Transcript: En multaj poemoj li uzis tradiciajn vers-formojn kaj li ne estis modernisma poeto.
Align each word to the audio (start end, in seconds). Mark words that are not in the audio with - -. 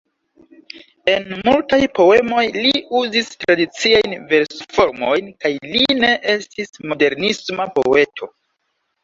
En 1.11 1.27
multaj 1.49 1.77
poemoj 1.99 2.45
li 2.55 2.71
uzis 3.01 3.29
tradiciajn 3.43 4.17
vers-formojn 4.33 5.29
kaj 5.45 5.53
li 5.75 5.85
ne 6.01 6.11
estis 6.37 6.75
modernisma 6.89 7.71
poeto. 7.79 8.33